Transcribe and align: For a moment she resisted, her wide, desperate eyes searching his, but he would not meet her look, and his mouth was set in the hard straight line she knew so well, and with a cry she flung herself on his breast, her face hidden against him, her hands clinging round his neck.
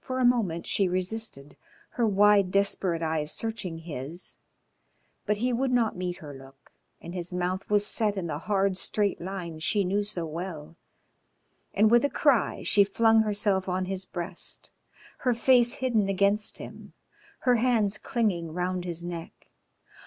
For 0.00 0.18
a 0.18 0.24
moment 0.24 0.64
she 0.66 0.88
resisted, 0.88 1.58
her 1.90 2.06
wide, 2.06 2.50
desperate 2.50 3.02
eyes 3.02 3.30
searching 3.30 3.80
his, 3.80 4.38
but 5.26 5.36
he 5.36 5.52
would 5.52 5.70
not 5.70 5.94
meet 5.94 6.16
her 6.20 6.32
look, 6.32 6.72
and 7.02 7.12
his 7.12 7.34
mouth 7.34 7.68
was 7.68 7.86
set 7.86 8.16
in 8.16 8.28
the 8.28 8.38
hard 8.38 8.78
straight 8.78 9.20
line 9.20 9.58
she 9.58 9.84
knew 9.84 10.02
so 10.04 10.24
well, 10.24 10.76
and 11.74 11.90
with 11.90 12.02
a 12.06 12.08
cry 12.08 12.62
she 12.62 12.82
flung 12.82 13.24
herself 13.24 13.68
on 13.68 13.84
his 13.84 14.06
breast, 14.06 14.70
her 15.18 15.34
face 15.34 15.74
hidden 15.74 16.08
against 16.08 16.56
him, 16.56 16.94
her 17.40 17.56
hands 17.56 17.98
clinging 17.98 18.54
round 18.54 18.86
his 18.86 19.04
neck. 19.04 19.50